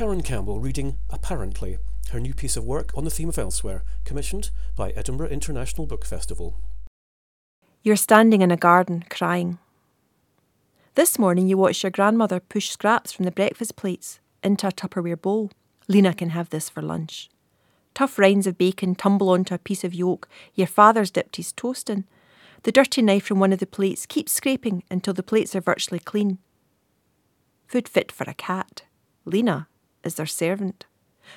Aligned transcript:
Karen 0.00 0.22
Campbell 0.22 0.60
reading 0.60 0.96
Apparently, 1.10 1.76
her 2.10 2.18
new 2.18 2.32
piece 2.32 2.56
of 2.56 2.64
work 2.64 2.90
on 2.96 3.04
the 3.04 3.10
theme 3.10 3.28
of 3.28 3.36
elsewhere, 3.36 3.84
commissioned 4.06 4.48
by 4.74 4.92
Edinburgh 4.92 5.28
International 5.28 5.86
Book 5.86 6.06
Festival. 6.06 6.56
You're 7.82 7.96
standing 7.96 8.40
in 8.40 8.50
a 8.50 8.56
garden, 8.56 9.04
crying. 9.10 9.58
This 10.94 11.18
morning 11.18 11.48
you 11.48 11.58
watched 11.58 11.82
your 11.82 11.90
grandmother 11.90 12.40
push 12.40 12.70
scraps 12.70 13.12
from 13.12 13.26
the 13.26 13.30
breakfast 13.30 13.76
plates 13.76 14.20
into 14.42 14.66
a 14.66 14.72
Tupperware 14.72 15.20
bowl. 15.20 15.50
Lena 15.86 16.14
can 16.14 16.30
have 16.30 16.48
this 16.48 16.70
for 16.70 16.80
lunch. 16.80 17.28
Tough 17.92 18.18
rinds 18.18 18.46
of 18.46 18.56
bacon 18.56 18.94
tumble 18.94 19.28
onto 19.28 19.54
a 19.54 19.58
piece 19.58 19.84
of 19.84 19.92
yolk 19.92 20.30
your 20.54 20.66
father's 20.66 21.10
dipped 21.10 21.36
his 21.36 21.52
toast 21.52 21.90
in. 21.90 22.06
The 22.62 22.72
dirty 22.72 23.02
knife 23.02 23.26
from 23.26 23.38
one 23.38 23.52
of 23.52 23.58
the 23.58 23.66
plates 23.66 24.06
keeps 24.06 24.32
scraping 24.32 24.82
until 24.90 25.12
the 25.12 25.22
plates 25.22 25.54
are 25.54 25.60
virtually 25.60 26.00
clean. 26.00 26.38
Food 27.66 27.86
fit 27.86 28.10
for 28.10 28.24
a 28.24 28.32
cat. 28.32 28.84
Lena 29.26 29.66
is 30.04 30.14
their 30.14 30.26
servant. 30.26 30.86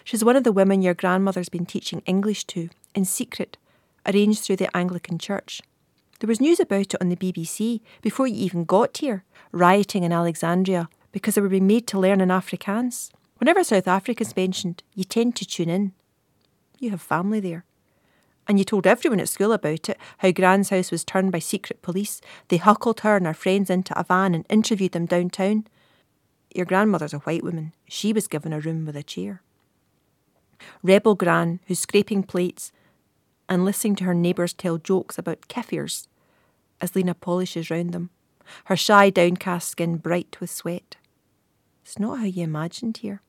She's 0.03 0.23
one 0.23 0.35
of 0.35 0.43
the 0.43 0.51
women 0.51 0.81
your 0.81 0.93
grandmother's 0.93 1.49
been 1.49 1.65
teaching 1.65 2.01
English 2.05 2.45
to, 2.45 2.69
in 2.95 3.05
secret, 3.05 3.57
arranged 4.05 4.41
through 4.41 4.57
the 4.57 4.75
Anglican 4.75 5.19
Church. 5.19 5.61
There 6.19 6.27
was 6.27 6.41
news 6.41 6.59
about 6.59 6.93
it 6.93 7.01
on 7.01 7.09
the 7.09 7.15
BBC 7.15 7.81
before 8.01 8.27
you 8.27 8.35
even 8.35 8.63
got 8.63 8.97
here, 8.97 9.23
rioting 9.51 10.03
in 10.03 10.13
Alexandra 10.13 10.89
because 11.11 11.35
they 11.35 11.41
were 11.41 11.49
being 11.49 11.67
made 11.67 11.87
to 11.87 11.99
learn 11.99 12.21
in 12.21 12.29
Afrikaans. 12.29 13.11
Whenever 13.37 13.63
South 13.63 13.87
Africa's 13.87 14.35
mentioned, 14.35 14.83
you 14.95 15.03
tend 15.03 15.35
to 15.35 15.45
tune 15.45 15.69
in. 15.69 15.91
You 16.79 16.91
have 16.91 17.01
family 17.01 17.39
there. 17.39 17.65
And 18.47 18.59
you 18.59 18.65
told 18.65 18.85
everyone 18.85 19.19
at 19.19 19.29
school 19.29 19.53
about 19.53 19.89
it, 19.89 19.97
how 20.17 20.31
Gran's 20.31 20.69
house 20.69 20.91
was 20.91 21.03
turned 21.03 21.31
by 21.31 21.39
secret 21.39 21.81
police. 21.81 22.19
They 22.49 22.57
huckled 22.57 23.01
her 23.01 23.15
and 23.15 23.25
her 23.25 23.33
friends 23.33 23.69
into 23.69 23.97
a 23.97 24.03
van 24.03 24.33
and 24.33 24.45
interviewed 24.49 24.91
them 24.91 25.05
downtown. 25.05 25.65
Your 26.53 26.65
grandmother's 26.65 27.13
a 27.13 27.19
white 27.19 27.43
woman. 27.43 27.73
She 27.87 28.13
was 28.13 28.27
given 28.27 28.53
a 28.53 28.59
room 28.59 28.85
with 28.85 28.95
a 28.95 29.03
chair. 29.03 29.41
Rebel 30.81 31.15
Gran, 31.15 31.59
who's 31.67 31.79
scraping 31.79 32.23
plates 32.23 32.71
and 33.49 33.65
listening 33.65 33.95
to 33.97 34.03
her 34.05 34.13
neighbours 34.13 34.53
tell 34.53 34.77
jokes 34.77 35.17
about 35.17 35.47
Kaffirs 35.47 36.07
as 36.79 36.95
Lena 36.95 37.13
polishes 37.13 37.69
round 37.69 37.93
them, 37.93 38.09
her 38.65 38.75
shy, 38.75 39.09
downcast 39.09 39.69
skin 39.69 39.97
bright 39.97 40.37
with 40.39 40.51
sweat. 40.51 40.97
It's 41.83 41.99
not 41.99 42.19
how 42.19 42.25
you 42.25 42.43
imagined 42.43 42.97
here. 42.97 43.21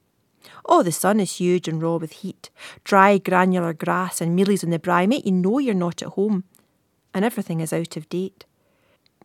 Oh, 0.67 0.83
the 0.83 0.93
sun 0.93 1.21
is 1.21 1.37
huge 1.37 1.69
and 1.69 1.81
raw 1.81 1.97
with 1.97 2.13
heat. 2.13 2.51
Dry, 2.85 3.19
granular 3.19 3.73
grass 3.73 4.21
and 4.21 4.39
mealies 4.39 4.65
on 4.65 4.71
the 4.71 4.79
brae 4.79 5.07
make 5.07 5.25
you 5.25 5.33
know 5.33 5.59
you're 5.59 5.75
not 5.75 6.03
at 6.03 6.11
home. 6.11 6.45
And 7.15 7.25
everything 7.25 7.61
is 7.61 7.73
out 7.73 7.97
of 7.97 8.09
date. 8.09 8.45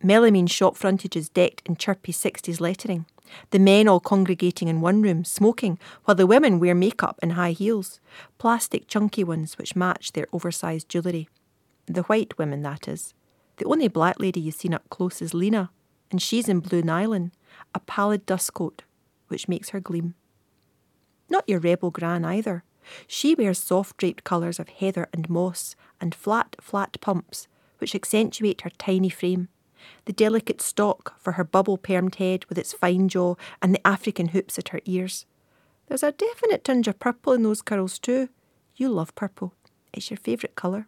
Melamine 0.02 0.48
shop 0.48 0.76
frontages 0.76 1.28
decked 1.28 1.68
in 1.68 1.76
chirpy 1.76 2.12
60s 2.12 2.60
lettering. 2.60 3.04
The 3.50 3.58
men 3.58 3.88
all 3.88 4.00
congregating 4.00 4.68
in 4.68 4.80
one 4.80 5.02
room, 5.02 5.24
smoking, 5.24 5.78
while 6.04 6.14
the 6.14 6.26
women 6.26 6.60
wear 6.60 6.74
makeup 6.74 7.18
and 7.22 7.32
high 7.32 7.52
heels, 7.52 8.00
plastic 8.38 8.86
chunky 8.88 9.24
ones 9.24 9.58
which 9.58 9.76
match 9.76 10.12
their 10.12 10.26
oversized 10.32 10.88
jewellery. 10.88 11.28
The 11.86 12.02
white 12.02 12.38
women, 12.38 12.62
that 12.62 12.88
is. 12.88 13.14
The 13.56 13.66
only 13.66 13.88
black 13.88 14.18
lady 14.18 14.40
you've 14.40 14.54
seen 14.54 14.74
up 14.74 14.88
close 14.90 15.20
is 15.20 15.34
Lena, 15.34 15.70
and 16.10 16.20
she's 16.22 16.48
in 16.48 16.60
blue 16.60 16.82
nylon, 16.82 17.32
a 17.74 17.80
pallid 17.80 18.26
dust 18.26 18.54
coat, 18.54 18.82
which 19.28 19.48
makes 19.48 19.70
her 19.70 19.80
gleam. 19.80 20.14
Not 21.28 21.48
your 21.48 21.60
rebel 21.60 21.90
gran 21.90 22.24
either. 22.24 22.64
She 23.06 23.34
wears 23.34 23.58
soft 23.58 23.96
draped 23.98 24.24
colours 24.24 24.58
of 24.58 24.68
heather 24.68 25.08
and 25.12 25.28
moss, 25.28 25.76
and 26.00 26.14
flat, 26.14 26.56
flat 26.60 27.00
pumps, 27.00 27.46
which 27.78 27.94
accentuate 27.94 28.62
her 28.62 28.70
tiny 28.70 29.08
frame. 29.08 29.48
The 30.04 30.12
delicate 30.12 30.60
stock 30.60 31.20
for 31.20 31.32
her 31.32 31.44
bubble 31.44 31.78
permed 31.78 32.16
head 32.16 32.44
with 32.46 32.58
its 32.58 32.72
fine 32.72 33.08
jaw 33.08 33.34
and 33.62 33.74
the 33.74 33.86
African 33.86 34.28
hoops 34.28 34.58
at 34.58 34.70
her 34.70 34.80
ears. 34.84 35.26
There's 35.86 36.02
a 36.02 36.12
definite 36.12 36.64
tinge 36.64 36.88
of 36.88 36.98
purple 36.98 37.32
in 37.32 37.42
those 37.42 37.62
curls 37.62 37.98
too. 37.98 38.28
You 38.76 38.88
love 38.88 39.14
purple. 39.14 39.54
It's 39.92 40.10
your 40.10 40.16
favourite 40.16 40.54
colour. 40.54 40.86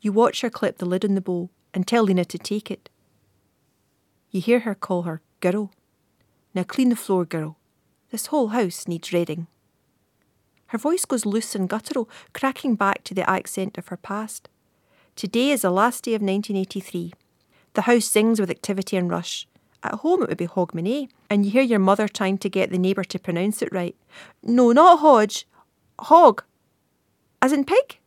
You 0.00 0.12
watch 0.12 0.42
her 0.42 0.50
clip 0.50 0.78
the 0.78 0.86
lid 0.86 1.04
on 1.04 1.14
the 1.14 1.20
bowl 1.20 1.50
and 1.72 1.86
tell 1.86 2.04
Lena 2.04 2.24
to 2.24 2.38
take 2.38 2.70
it. 2.70 2.90
You 4.30 4.40
hear 4.40 4.60
her 4.60 4.74
call 4.74 5.02
her 5.02 5.22
girl. 5.40 5.70
Now 6.54 6.64
clean 6.64 6.88
the 6.88 6.96
floor, 6.96 7.24
girl. 7.24 7.56
This 8.10 8.26
whole 8.26 8.48
house 8.48 8.86
needs 8.86 9.12
redding. 9.12 9.46
Her 10.66 10.78
voice 10.78 11.04
goes 11.04 11.24
loose 11.24 11.54
and 11.54 11.68
guttural, 11.68 12.08
cracking 12.32 12.74
back 12.74 13.04
to 13.04 13.14
the 13.14 13.28
accent 13.28 13.78
of 13.78 13.88
her 13.88 13.96
past. 13.96 14.48
Today 15.14 15.50
is 15.50 15.62
the 15.62 15.70
last 15.70 16.04
day 16.04 16.14
of 16.14 16.22
1983. 16.22 17.12
The 17.74 17.82
house 17.82 18.06
sings 18.06 18.40
with 18.40 18.50
activity 18.50 18.96
and 18.96 19.10
rush. 19.10 19.46
At 19.82 19.96
home 19.96 20.22
it 20.22 20.28
would 20.28 20.38
be 20.38 20.46
Hogmanay, 20.46 21.08
and 21.28 21.44
you 21.44 21.50
hear 21.50 21.62
your 21.62 21.78
mother 21.78 22.08
trying 22.08 22.38
to 22.38 22.48
get 22.48 22.70
the 22.70 22.78
neighbour 22.78 23.04
to 23.04 23.18
pronounce 23.18 23.60
it 23.60 23.72
right. 23.72 23.94
No, 24.42 24.72
not 24.72 25.00
Hodge. 25.00 25.46
Hog. 25.98 26.42
As 27.42 27.52
in 27.52 27.64
pig? 27.64 27.98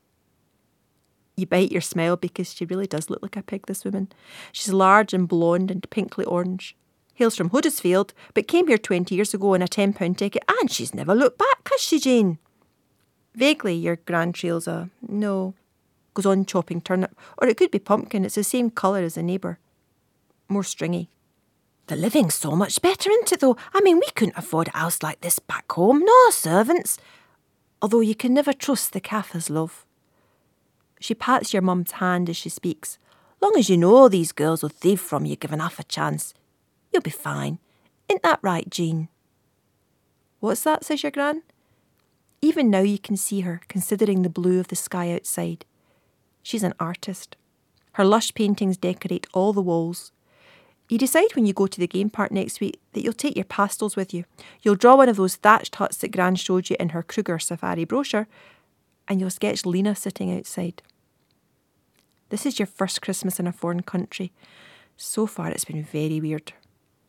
You 1.35 1.45
bite 1.45 1.72
your 1.72 1.81
smile 1.81 2.17
because 2.17 2.53
she 2.53 2.66
really 2.66 2.88
does 2.88 3.09
look 3.09 3.22
like 3.22 3.38
a 3.38 3.44
pig, 3.44 3.67
this 3.67 3.85
woman. 3.85 4.11
She's 4.51 4.73
large 4.73 5.13
and 5.13 5.27
blonde 5.27 5.69
and 5.69 5.88
pinkly 5.91 6.25
orange 6.25 6.75
hails 7.17 7.35
from 7.35 7.50
Huddersfield, 7.50 8.13
but 8.33 8.47
came 8.47 8.67
here 8.67 8.77
20 8.77 9.13
years 9.13 9.33
ago 9.33 9.56
on 9.56 9.61
a 9.61 9.67
£10 9.67 10.16
ticket, 10.17 10.44
and 10.59 10.72
she's 10.72 10.94
never 10.94 11.16
looked 11.16 11.39
back, 11.39 11.67
has 11.69 11.81
she, 11.81 12.00
Jane? 12.00 12.38
Vaguely, 13.33 13.75
your 13.75 13.95
grand 13.95 14.35
trails 14.35 14.67
a 14.67 14.89
no. 15.07 15.56
Goes 16.17 16.25
on 16.25 16.45
chopping 16.45 16.81
turnip, 16.81 17.16
or 17.38 17.47
it 17.47 17.57
could 17.57 17.69
be 17.69 17.78
pumpkin, 17.78 18.25
it's 18.25 18.33
the 18.33 18.44
same 18.44 18.72
colour 18.72 19.03
as 19.03 19.13
the 19.13 19.22
neighbour. 19.22 19.59
More 20.50 20.63
stringy. 20.63 21.11
The 21.85 21.95
living's 21.95 22.33
so 22.33 22.55
much 22.55 22.81
better, 22.81 23.11
isn't 23.11 23.33
it, 23.33 23.39
though? 23.39 23.55
I 23.72 23.81
mean, 23.81 23.97
we 23.97 24.09
couldn't 24.16 24.35
afford 24.35 24.69
a 24.69 24.77
house 24.79 25.03
like 25.03 25.22
this 25.22 25.38
back 25.38 25.72
home, 25.72 26.00
no 26.03 26.29
servants. 26.31 26.97
Although 27.83 28.00
you 28.00 28.16
can 28.16 28.33
never 28.33 28.51
trust 28.51 28.94
the 28.94 29.00
Kaffirs, 29.00 29.51
love. 29.51 29.85
She 31.00 31.13
pats 31.13 31.53
your 31.53 31.61
mum's 31.61 31.91
hand 31.91 32.31
as 32.31 32.35
she 32.35 32.50
speaks. 32.50 32.97
Long 33.44 33.53
as 33.56 33.69
you 33.69 33.77
know 33.77 34.09
these 34.09 34.31
girls 34.31 34.63
will 34.63 34.69
thieve 34.69 35.00
from 35.00 35.23
you 35.23 35.35
given 35.35 35.59
half 35.59 35.77
a 35.77 35.83
chance, 35.83 36.33
You'll 36.91 37.03
be 37.03 37.11
fine. 37.11 37.59
Isn't 38.09 38.23
that 38.23 38.39
right, 38.41 38.67
Jean? 38.72 39.09
What's 40.39 40.63
that? 40.63 40.83
says 40.83 41.03
your 41.03 41.11
gran. 41.11 41.44
Even 42.41 42.72
now 42.72 42.79
you 42.79 42.97
can 42.97 43.17
see 43.17 43.41
her, 43.41 43.61
considering 43.67 44.23
the 44.23 44.29
blue 44.29 44.59
of 44.59 44.69
the 44.69 44.75
sky 44.75 45.13
outside. 45.13 45.63
She's 46.47 46.63
an 46.63 46.75
artist. 46.80 47.35
Her 47.96 48.06
lush 48.06 48.34
paintings 48.34 48.78
decorate 48.78 49.28
all 49.34 49.52
the 49.52 49.62
walls. 49.62 50.13
You 50.88 50.97
decide 50.97 51.35
when 51.35 51.46
you 51.46 51.52
go 51.52 51.68
to 51.68 51.78
the 51.78 51.90
game 51.90 52.09
park 52.09 52.31
next 52.31 52.62
week 52.62 52.80
that 52.94 53.03
you'll 53.03 53.12
take 53.12 53.35
your 53.35 53.44
pastels 53.44 53.97
with 53.97 54.13
you. 54.13 54.24
You'll 54.62 54.75
draw 54.75 54.96
one 54.96 55.09
of 55.09 55.18
those 55.18 55.36
thatched 55.36 55.75
huts 55.75 55.97
that 55.97 56.13
Gran 56.13 56.36
showed 56.36 56.69
you 56.69 56.78
in 56.80 56.90
her 56.90 57.03
Kruger 57.03 57.38
safari 57.38 57.84
brochure, 57.84 58.30
and 59.09 59.19
you'll 59.19 59.30
sketch 59.30 59.66
Lena 59.66 59.94
sitting 59.94 60.34
outside. 60.34 60.81
This 62.30 62.46
is 62.46 62.59
your 62.59 62.66
first 62.66 63.02
Christmas 63.02 63.41
in 63.41 63.47
a 63.47 63.52
foreign 63.52 63.84
country. 63.84 64.31
So 64.96 65.28
far, 65.28 65.50
it's 65.50 65.66
been 65.66 65.84
very 65.84 66.22
weird 66.22 66.53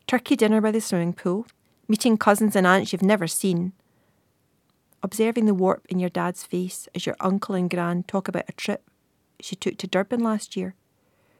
turkey 0.05 0.35
dinner 0.35 0.59
by 0.59 0.71
the 0.71 0.81
swimming 0.81 1.13
pool, 1.13 1.47
meeting 1.87 2.17
cousins 2.17 2.57
and 2.57 2.67
aunts 2.67 2.91
you've 2.91 3.01
never 3.01 3.25
seen, 3.25 3.71
observing 5.01 5.45
the 5.45 5.53
warp 5.53 5.85
in 5.87 5.97
your 5.97 6.09
dad's 6.09 6.43
face 6.43 6.89
as 6.93 7.05
your 7.05 7.15
uncle 7.21 7.55
and 7.55 7.69
gran 7.69 8.03
talk 8.03 8.27
about 8.27 8.43
a 8.49 8.51
trip 8.51 8.88
she 9.39 9.55
took 9.55 9.77
to 9.77 9.87
Durban 9.87 10.23
last 10.23 10.55
year. 10.55 10.75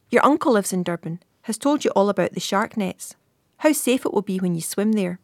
Your 0.10 0.26
uncle 0.26 0.54
lives 0.54 0.74
in 0.74 0.84
Durban, 0.84 1.22
has 1.44 1.58
told 1.58 1.84
you 1.84 1.92
all 1.92 2.10
about 2.10 2.34
the 2.34 2.40
shark 2.40 2.78
nets, 2.78 3.16
how 3.58 3.72
safe 3.72 4.06
it 4.06 4.14
will 4.14 4.22
be 4.22 4.38
when 4.38 4.56
you 4.56 4.62
swim 4.62 4.94
there. 4.94 5.20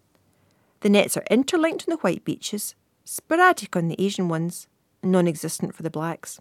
The 0.81 0.89
nets 0.89 1.17
are 1.17 1.25
interlinked 1.29 1.85
on 1.87 1.91
the 1.91 2.01
white 2.01 2.25
beaches, 2.25 2.75
sporadic 3.03 3.75
on 3.75 3.87
the 3.87 4.01
Asian 4.03 4.27
ones, 4.27 4.67
non 5.03 5.27
existent 5.27 5.75
for 5.75 5.83
the 5.83 5.89
blacks. 5.89 6.39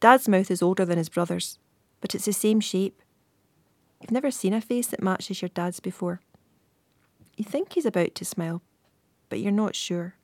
Dad's 0.00 0.28
mouth 0.28 0.50
is 0.50 0.62
older 0.62 0.84
than 0.84 0.98
his 0.98 1.08
brother's, 1.08 1.58
but 2.00 2.14
it's 2.14 2.26
the 2.26 2.32
same 2.32 2.60
shape. 2.60 3.02
You've 4.00 4.10
never 4.10 4.30
seen 4.30 4.54
a 4.54 4.60
face 4.60 4.86
that 4.88 5.02
matches 5.02 5.40
your 5.40 5.48
dad's 5.48 5.80
before. 5.80 6.20
You 7.36 7.44
think 7.44 7.72
he's 7.72 7.86
about 7.86 8.14
to 8.14 8.24
smile, 8.24 8.62
but 9.28 9.40
you're 9.40 9.52
not 9.52 9.74
sure. 9.74 10.14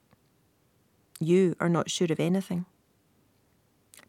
You 1.21 1.57
are 1.61 1.69
not 1.69 1.91
sure 1.91 2.09
of 2.11 2.21
anything. 2.21 2.67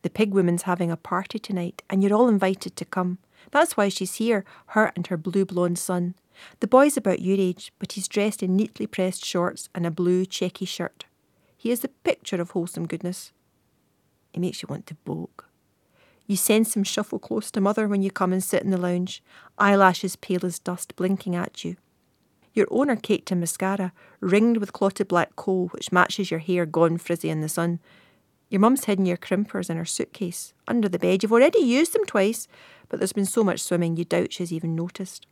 The 0.01 0.09
pig 0.09 0.33
woman's 0.33 0.63
having 0.63 0.91
a 0.91 0.97
party 0.97 1.39
tonight, 1.39 1.81
and 1.89 2.03
you're 2.03 2.13
all 2.13 2.27
invited 2.27 2.75
to 2.75 2.85
come. 2.85 3.19
That's 3.51 3.77
why 3.77 3.89
she's 3.89 4.15
here, 4.15 4.45
her 4.67 4.91
and 4.95 5.07
her 5.07 5.17
blue 5.17 5.45
blonde 5.45 5.79
son. 5.79 6.15
The 6.59 6.67
boy's 6.67 6.97
about 6.97 7.21
your 7.21 7.37
age, 7.39 7.71
but 7.79 7.93
he's 7.93 8.07
dressed 8.07 8.43
in 8.43 8.55
neatly 8.55 8.87
pressed 8.87 9.25
shorts 9.25 9.69
and 9.73 9.85
a 9.85 9.91
blue 9.91 10.25
checky 10.25 10.67
shirt. 10.67 11.05
He 11.55 11.71
is 11.71 11.81
the 11.81 11.89
picture 11.89 12.41
of 12.41 12.51
wholesome 12.51 12.87
goodness. 12.87 13.31
It 14.33 14.39
makes 14.39 14.61
you 14.61 14.67
want 14.69 14.87
to 14.87 14.95
bolt. 15.05 15.43
You 16.25 16.35
sense 16.35 16.75
him 16.75 16.83
shuffle 16.83 17.19
close 17.19 17.51
to 17.51 17.61
mother 17.61 17.87
when 17.87 18.01
you 18.01 18.09
come 18.09 18.33
and 18.33 18.43
sit 18.43 18.63
in 18.63 18.71
the 18.71 18.77
lounge, 18.77 19.21
eyelashes 19.57 20.15
pale 20.15 20.45
as 20.45 20.59
dust 20.59 20.95
blinking 20.95 21.35
at 21.35 21.63
you. 21.63 21.75
Your 22.53 22.67
owner 22.69 22.95
caked 22.95 23.31
in 23.31 23.39
mascara, 23.39 23.93
ringed 24.19 24.57
with 24.57 24.73
clotted 24.73 25.07
black 25.07 25.35
coal 25.35 25.67
which 25.69 25.91
matches 25.91 26.31
your 26.31 26.39
hair 26.39 26.65
gone 26.65 26.97
frizzy 26.97 27.29
in 27.29 27.41
the 27.41 27.49
sun. 27.49 27.79
Your 28.53 28.59
mum's 28.59 28.85
hidden 28.85 29.07
your 29.07 29.17
crimpers 29.17 29.67
in 29.67 29.77
her 29.77 29.83
suitcase, 29.83 30.53
under 30.67 30.87
the 30.87 30.99
bed. 30.99 31.23
You've 31.23 31.33
already 31.33 31.61
used 31.61 31.91
them 31.91 32.05
twice, 32.05 32.47
but 32.87 32.99
there's 32.99 33.11
been 33.11 33.25
so 33.25 33.43
much 33.43 33.59
swimming 33.59 33.97
you 33.97 34.05
doubt 34.05 34.31
she's 34.31 34.53
even 34.53 34.75
noticed. 34.75 35.25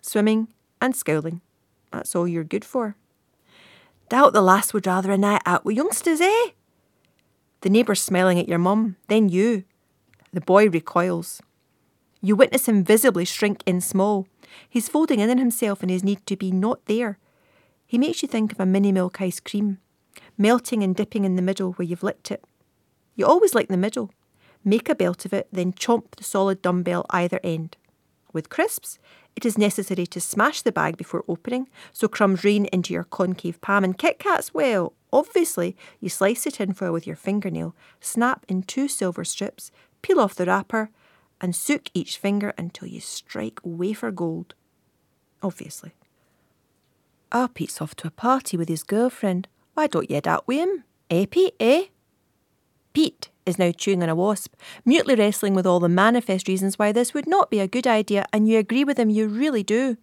Swimming 0.00 0.48
and 0.80 0.96
scowling. 0.96 1.42
That's 1.92 2.16
all 2.16 2.26
you're 2.26 2.42
good 2.42 2.64
for, 2.64 2.96
Doubt 4.08 4.32
the 4.32 4.40
lass 4.40 4.72
would 4.72 4.86
rather 4.86 5.10
a 5.10 5.18
night 5.18 5.42
out 5.44 5.66
with 5.66 5.76
youngsters, 5.76 6.22
eh? 6.22 6.52
The 7.60 7.68
neighbour's 7.68 8.00
smiling 8.00 8.38
at 8.38 8.48
your 8.48 8.58
mum, 8.58 8.96
then 9.08 9.28
you. 9.28 9.64
The 10.32 10.40
boy 10.40 10.70
recoils. 10.70 11.42
You 12.22 12.34
witness 12.34 12.66
him 12.66 12.82
visibly 12.82 13.26
shrink 13.26 13.62
in 13.66 13.82
small. 13.82 14.26
He's 14.66 14.88
folding 14.88 15.20
in 15.20 15.28
on 15.28 15.36
himself 15.36 15.82
in 15.82 15.90
his 15.90 16.02
need 16.02 16.24
to 16.28 16.36
be 16.36 16.50
not 16.50 16.86
there. 16.86 17.18
He 17.86 17.98
makes 17.98 18.22
you 18.22 18.28
think 18.28 18.52
of 18.52 18.60
a 18.60 18.64
mini 18.64 18.90
milk 18.90 19.20
ice 19.20 19.38
cream, 19.38 19.80
melting 20.36 20.82
and 20.82 20.94
dipping 20.94 21.24
in 21.24 21.36
the 21.36 21.42
middle 21.42 21.72
where 21.72 21.86
you've 21.86 22.02
licked 22.02 22.30
it. 22.30 22.44
You 23.16 23.26
always 23.26 23.54
like 23.54 23.68
the 23.68 23.76
middle. 23.76 24.10
Make 24.64 24.88
a 24.88 24.94
belt 24.94 25.24
of 25.24 25.32
it, 25.32 25.48
then 25.52 25.72
chomp 25.72 26.16
the 26.16 26.24
solid 26.24 26.62
dumbbell 26.62 27.06
either 27.10 27.40
end. 27.44 27.76
With 28.32 28.48
crisps, 28.48 28.98
it 29.36 29.44
is 29.44 29.58
necessary 29.58 30.06
to 30.06 30.20
smash 30.20 30.62
the 30.62 30.72
bag 30.72 30.96
before 30.96 31.24
opening, 31.28 31.68
so 31.92 32.08
crumbs 32.08 32.44
rain 32.44 32.66
into 32.66 32.92
your 32.92 33.04
concave 33.04 33.60
palm. 33.60 33.84
And 33.84 33.96
Kit 33.96 34.18
Kats, 34.18 34.54
well, 34.54 34.92
obviously, 35.12 35.76
you 36.00 36.08
slice 36.08 36.44
the 36.44 36.50
tinfoil 36.50 36.92
with 36.92 37.06
your 37.06 37.16
fingernail, 37.16 37.74
snap 38.00 38.44
in 38.48 38.62
two 38.62 38.88
silver 38.88 39.24
strips, 39.24 39.70
peel 40.02 40.18
off 40.18 40.34
the 40.34 40.46
wrapper, 40.46 40.90
and 41.40 41.54
soak 41.54 41.90
each 41.94 42.16
finger 42.16 42.54
until 42.56 42.88
you 42.88 43.00
strike 43.00 43.60
wafer 43.62 44.10
gold. 44.10 44.54
Obviously. 45.42 45.94
Ah, 47.30 47.48
Pete's 47.52 47.80
off 47.80 47.94
to 47.96 48.08
a 48.08 48.12
party 48.12 48.56
with 48.56 48.68
his 48.68 48.82
girlfriend. 48.82 49.48
Why 49.74 49.88
don't 49.88 50.08
you 50.08 50.16
head 50.16 50.28
out 50.28 50.46
with 50.46 50.58
him? 50.58 50.84
Eh, 51.10 51.26
Pete, 51.30 51.54
eh? 51.60 51.84
Pete 52.92 53.30
is 53.44 53.58
now 53.58 53.72
chewing 53.72 54.02
on 54.02 54.08
a 54.08 54.14
wasp, 54.14 54.54
mutely 54.84 55.16
wrestling 55.16 55.54
with 55.54 55.66
all 55.66 55.80
the 55.80 55.88
manifest 55.88 56.48
reasons 56.48 56.78
why 56.78 56.92
this 56.92 57.12
would 57.12 57.26
not 57.26 57.50
be 57.50 57.60
a 57.60 57.68
good 57.68 57.86
idea, 57.86 58.24
and 58.32 58.48
you 58.48 58.58
agree 58.58 58.84
with 58.84 58.98
him, 58.98 59.10
you 59.10 59.26
really 59.26 59.62
do. 59.62 59.96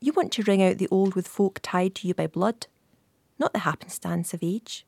You 0.00 0.12
want 0.12 0.32
to 0.32 0.42
wring 0.44 0.62
out 0.62 0.78
the 0.78 0.88
old 0.90 1.14
with 1.14 1.26
folk 1.26 1.58
tied 1.62 1.94
to 1.96 2.08
you 2.08 2.14
by 2.14 2.28
blood, 2.28 2.68
not 3.38 3.52
the 3.52 3.60
happenstance 3.60 4.32
of 4.32 4.42
age. 4.42 4.86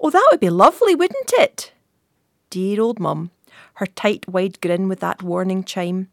Oh, 0.00 0.10
that 0.10 0.26
would 0.30 0.40
be 0.40 0.50
lovely, 0.50 0.94
wouldn't 0.94 1.32
it? 1.34 1.72
Dear 2.50 2.80
old 2.80 2.98
mum, 2.98 3.30
her 3.74 3.86
tight, 3.86 4.28
wide 4.28 4.60
grin 4.60 4.88
with 4.88 5.00
that 5.00 5.22
warning 5.22 5.62
chime. 5.62 6.08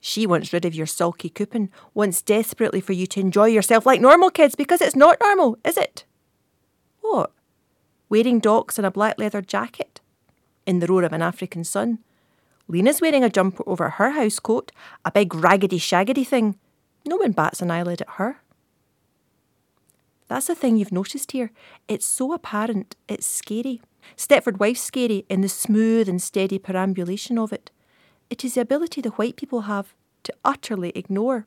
She 0.00 0.26
wants 0.26 0.52
rid 0.52 0.64
of 0.64 0.74
your 0.74 0.86
sulky 0.86 1.28
coupon, 1.28 1.70
wants 1.94 2.22
desperately 2.22 2.80
for 2.80 2.92
you 2.92 3.06
to 3.08 3.20
enjoy 3.20 3.46
yourself 3.46 3.84
like 3.84 4.00
normal 4.00 4.30
kids 4.30 4.54
because 4.54 4.80
it's 4.80 4.94
not 4.94 5.18
normal, 5.20 5.58
is 5.64 5.76
it? 5.76 6.04
What? 7.08 7.32
Wearing 8.10 8.38
Docs 8.38 8.78
and 8.78 8.86
a 8.86 8.90
black 8.90 9.18
leather 9.18 9.40
jacket? 9.40 10.00
In 10.66 10.80
the 10.80 10.86
roar 10.86 11.04
of 11.04 11.14
an 11.14 11.22
African 11.22 11.64
sun? 11.64 12.00
Lena's 12.68 13.00
wearing 13.00 13.24
a 13.24 13.30
jumper 13.30 13.64
over 13.66 13.88
her 13.88 14.10
house 14.10 14.38
coat, 14.38 14.72
a 15.06 15.10
big 15.10 15.34
raggedy 15.34 15.78
shaggedy 15.78 16.26
thing. 16.26 16.58
No 17.06 17.16
one 17.16 17.32
bats 17.32 17.62
an 17.62 17.70
eyelid 17.70 18.02
at 18.02 18.10
her. 18.16 18.42
That's 20.28 20.48
the 20.48 20.54
thing 20.54 20.76
you've 20.76 20.92
noticed 20.92 21.32
here. 21.32 21.50
It's 21.88 22.04
so 22.04 22.34
apparent, 22.34 22.94
it's 23.08 23.26
scary. 23.26 23.80
Stepford 24.14 24.58
Wife's 24.58 24.82
scary 24.82 25.24
in 25.30 25.40
the 25.40 25.48
smooth 25.48 26.10
and 26.10 26.20
steady 26.20 26.58
perambulation 26.58 27.38
of 27.38 27.54
it. 27.54 27.70
It 28.28 28.44
is 28.44 28.54
the 28.54 28.60
ability 28.60 29.00
the 29.00 29.10
white 29.10 29.36
people 29.36 29.62
have 29.62 29.94
to 30.24 30.34
utterly 30.44 30.92
ignore. 30.94 31.46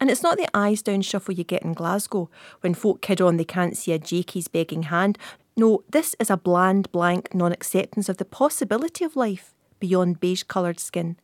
And 0.00 0.10
it's 0.10 0.22
not 0.22 0.38
the 0.38 0.48
eyes 0.54 0.82
down 0.82 1.02
shuffle 1.02 1.34
you 1.34 1.44
get 1.44 1.62
in 1.62 1.74
Glasgow 1.74 2.30
when 2.60 2.74
folk 2.74 3.00
kid 3.00 3.20
on 3.20 3.36
they 3.36 3.44
can't 3.44 3.76
see 3.76 3.92
a 3.92 3.98
Jakey's 3.98 4.48
begging 4.48 4.84
hand. 4.84 5.18
No, 5.56 5.82
this 5.90 6.14
is 6.18 6.30
a 6.30 6.36
bland, 6.36 6.90
blank 6.92 7.34
non 7.34 7.52
acceptance 7.52 8.08
of 8.08 8.16
the 8.16 8.24
possibility 8.24 9.04
of 9.04 9.16
life 9.16 9.54
beyond 9.80 10.20
beige 10.20 10.44
coloured 10.44 10.80
skin, 10.80 11.16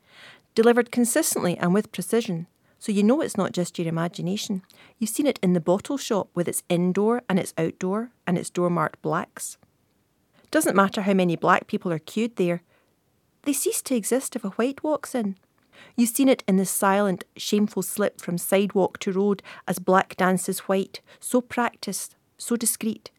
delivered 0.54 0.90
consistently 0.90 1.56
and 1.58 1.74
with 1.74 1.92
precision, 1.92 2.46
so 2.78 2.92
you 2.92 3.02
know 3.02 3.20
it's 3.20 3.36
not 3.36 3.52
just 3.52 3.78
your 3.78 3.88
imagination. 3.88 4.62
You've 4.98 5.10
seen 5.10 5.26
it 5.26 5.38
in 5.42 5.52
the 5.52 5.60
bottle 5.60 5.96
shop 5.96 6.28
with 6.34 6.48
its 6.48 6.62
indoor 6.68 7.22
and 7.28 7.38
its 7.38 7.54
outdoor 7.56 8.10
and 8.26 8.36
its 8.36 8.50
door 8.50 8.70
marked 8.70 9.00
blacks. 9.02 9.56
Doesn't 10.50 10.76
matter 10.76 11.02
how 11.02 11.14
many 11.14 11.36
black 11.36 11.66
people 11.66 11.92
are 11.92 11.98
queued 11.98 12.36
there, 12.36 12.62
they 13.42 13.52
cease 13.52 13.82
to 13.82 13.94
exist 13.94 14.36
if 14.36 14.44
a 14.44 14.50
white 14.50 14.82
walks 14.82 15.14
in. 15.14 15.36
You've 15.96 16.10
seen 16.10 16.28
it 16.28 16.42
in 16.48 16.56
the 16.56 16.66
silent, 16.66 17.24
shameful 17.36 17.82
slip 17.82 18.20
from 18.20 18.38
sidewalk 18.38 18.98
to 19.00 19.12
road 19.12 19.42
as 19.68 19.78
black 19.78 20.16
dances 20.16 20.60
white, 20.60 21.00
so 21.20 21.40
practised, 21.40 22.14
so 22.38 22.56
discreet. 22.56 23.10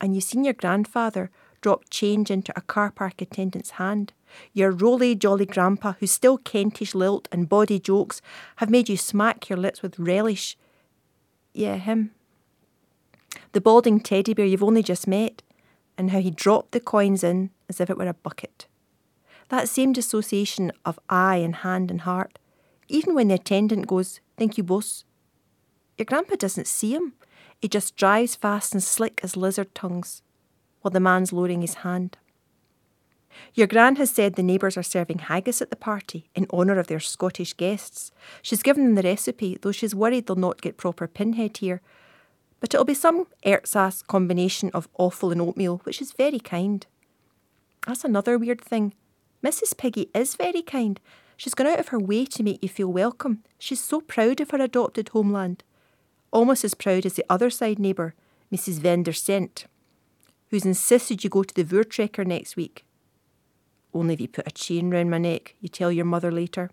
And 0.00 0.14
you've 0.14 0.24
seen 0.24 0.44
your 0.44 0.54
grandfather 0.54 1.30
drop 1.60 1.84
change 1.90 2.30
into 2.30 2.52
a 2.56 2.62
car 2.62 2.90
park 2.90 3.20
attendant's 3.20 3.70
hand. 3.72 4.12
Your 4.52 4.70
roly 4.70 5.14
jolly 5.14 5.46
grandpa, 5.46 5.94
whose 6.00 6.12
still 6.12 6.38
Kentish 6.38 6.94
lilt 6.94 7.28
and 7.30 7.48
body 7.48 7.78
jokes 7.78 8.22
have 8.56 8.70
made 8.70 8.88
you 8.88 8.96
smack 8.96 9.48
your 9.48 9.58
lips 9.58 9.82
with 9.82 9.98
relish. 9.98 10.56
Yeah, 11.52 11.76
him. 11.76 12.12
The 13.52 13.60
balding 13.60 14.00
teddy 14.00 14.34
bear 14.34 14.46
you've 14.46 14.62
only 14.62 14.82
just 14.82 15.06
met, 15.06 15.42
and 15.98 16.10
how 16.10 16.20
he 16.20 16.30
dropped 16.30 16.72
the 16.72 16.80
coins 16.80 17.22
in 17.22 17.50
as 17.68 17.80
if 17.80 17.90
it 17.90 17.98
were 17.98 18.08
a 18.08 18.14
bucket. 18.14 18.66
That 19.50 19.68
same 19.68 19.92
dissociation 19.92 20.70
of 20.84 20.98
eye 21.08 21.36
and 21.36 21.56
hand 21.56 21.90
and 21.90 22.02
heart, 22.02 22.38
even 22.88 23.14
when 23.14 23.28
the 23.28 23.34
attendant 23.34 23.88
goes, 23.88 24.20
Thank 24.36 24.56
you, 24.56 24.64
boss. 24.64 25.04
Your 25.98 26.06
grandpa 26.06 26.36
doesn't 26.36 26.68
see 26.68 26.94
him. 26.94 27.14
He 27.60 27.68
just 27.68 27.96
drives 27.96 28.36
fast 28.36 28.72
and 28.72 28.82
slick 28.82 29.20
as 29.22 29.36
lizard 29.36 29.74
tongues, 29.74 30.22
while 30.80 30.92
the 30.92 31.00
man's 31.00 31.32
lowering 31.32 31.60
his 31.60 31.74
hand. 31.74 32.16
Your 33.54 33.66
gran 33.66 33.96
has 33.96 34.10
said 34.10 34.34
the 34.34 34.42
neighbours 34.42 34.76
are 34.76 34.84
serving 34.84 35.18
haggis 35.18 35.60
at 35.60 35.70
the 35.70 35.76
party 35.76 36.30
in 36.34 36.46
honour 36.52 36.78
of 36.78 36.86
their 36.86 37.00
Scottish 37.00 37.52
guests. 37.54 38.12
She's 38.42 38.62
given 38.62 38.84
them 38.84 38.94
the 38.94 39.02
recipe, 39.02 39.58
though 39.60 39.72
she's 39.72 39.94
worried 39.94 40.26
they'll 40.26 40.36
not 40.36 40.62
get 40.62 40.76
proper 40.76 41.06
pinhead 41.06 41.56
here. 41.56 41.80
But 42.60 42.72
it'll 42.72 42.84
be 42.84 42.94
some 42.94 43.26
ersatz 43.44 44.02
combination 44.06 44.70
of 44.74 44.88
offal 44.96 45.32
and 45.32 45.40
oatmeal, 45.40 45.80
which 45.84 46.00
is 46.00 46.12
very 46.12 46.38
kind. 46.38 46.86
That's 47.86 48.04
another 48.04 48.38
weird 48.38 48.60
thing. 48.60 48.94
Mrs. 49.44 49.76
Piggy 49.76 50.10
is 50.14 50.34
very 50.34 50.62
kind. 50.62 51.00
She's 51.36 51.54
gone 51.54 51.66
out 51.66 51.80
of 51.80 51.88
her 51.88 51.98
way 51.98 52.26
to 52.26 52.42
make 52.42 52.62
you 52.62 52.68
feel 52.68 52.92
welcome. 52.92 53.42
She's 53.58 53.80
so 53.80 54.00
proud 54.00 54.40
of 54.40 54.50
her 54.50 54.60
adopted 54.60 55.08
homeland. 55.10 55.64
Almost 56.30 56.64
as 56.64 56.74
proud 56.74 57.06
as 57.06 57.14
the 57.14 57.24
other 57.30 57.48
side 57.48 57.78
neighbour, 57.78 58.14
Mrs. 58.52 58.78
Vender 58.78 59.12
Sent, 59.12 59.66
who's 60.48 60.66
insisted 60.66 61.24
you 61.24 61.30
go 61.30 61.42
to 61.42 61.54
the 61.54 61.64
Voortrekker 61.64 62.26
next 62.26 62.56
week. 62.56 62.84
Only 63.94 64.14
if 64.14 64.20
you 64.20 64.28
put 64.28 64.46
a 64.46 64.52
chain 64.52 64.90
round 64.90 65.10
my 65.10 65.18
neck, 65.18 65.54
you 65.60 65.68
tell 65.68 65.90
your 65.90 66.04
mother 66.04 66.30
later. 66.30 66.70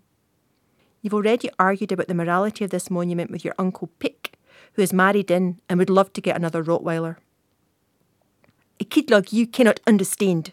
You've 1.00 1.14
already 1.14 1.48
argued 1.58 1.92
about 1.92 2.08
the 2.08 2.14
morality 2.14 2.64
of 2.64 2.70
this 2.70 2.90
monument 2.90 3.30
with 3.30 3.44
your 3.44 3.54
Uncle 3.58 3.88
Pick, 3.98 4.34
who 4.74 4.82
is 4.82 4.92
married 4.92 5.30
in 5.30 5.60
and 5.68 5.78
would 5.78 5.90
love 5.90 6.12
to 6.12 6.20
get 6.20 6.36
another 6.36 6.62
Rottweiler. 6.62 7.16
A 8.80 8.84
kid 8.84 9.10
like 9.10 9.32
you 9.32 9.46
cannot 9.46 9.80
understand, 9.86 10.52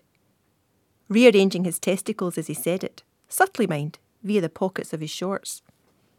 rearranging 1.09 1.63
his 1.63 1.79
testicles 1.79 2.37
as 2.37 2.47
he 2.47 2.53
said 2.53 2.83
it, 2.83 3.03
subtly 3.29 3.67
mind, 3.67 3.99
via 4.23 4.41
the 4.41 4.49
pockets 4.49 4.93
of 4.93 5.01
his 5.01 5.11
shorts. 5.11 5.61